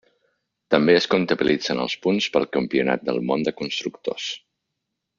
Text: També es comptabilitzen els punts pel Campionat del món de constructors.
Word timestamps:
També 0.75 0.95
es 0.99 1.07
comptabilitzen 1.11 1.83
els 1.85 1.97
punts 2.07 2.29
pel 2.39 2.49
Campionat 2.57 3.07
del 3.13 3.23
món 3.31 3.49
de 3.49 3.57
constructors. 3.63 4.31